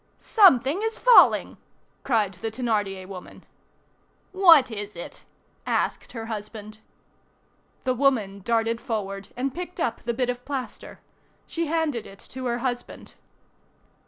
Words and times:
"Something 0.17 0.81
is 0.81 0.97
falling!" 0.97 1.57
cried 2.03 2.33
the 2.33 2.49
Thénardier 2.49 3.05
woman. 3.07 3.43
"What 4.31 4.71
is 4.71 4.95
it?" 4.95 5.25
asked 5.67 6.13
her 6.13 6.25
husband. 6.25 6.79
The 7.83 7.93
woman 7.93 8.39
darted 8.43 8.81
forward 8.81 9.27
and 9.37 9.53
picked 9.53 9.79
up 9.79 10.01
the 10.01 10.15
bit 10.15 10.31
of 10.31 10.43
plaster. 10.43 11.01
She 11.45 11.67
handed 11.67 12.07
it 12.07 12.17
to 12.29 12.47
her 12.47 12.57
husband. 12.65 13.13